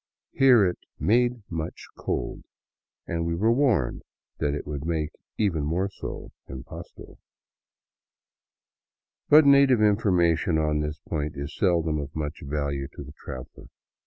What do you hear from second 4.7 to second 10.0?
make even more so in Pasto. But native